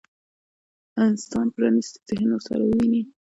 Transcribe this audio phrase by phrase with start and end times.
[1.05, 3.01] انسان پرانيستي ذهن ورسره وويني.